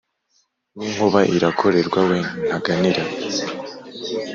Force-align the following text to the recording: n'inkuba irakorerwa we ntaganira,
n'inkuba 0.77 1.19
irakorerwa 1.35 1.99
we 2.09 2.19
ntaganira, 2.45 3.03